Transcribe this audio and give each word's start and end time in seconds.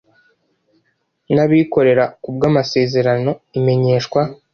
n 1.33 1.35
abikorera 1.43 2.03
ku 2.21 2.27
bw 2.35 2.41
amasezerano 2.49 3.31
imenyeshwa 3.57 4.21